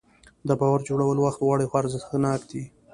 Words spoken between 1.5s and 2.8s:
خو ارزښتناک دی.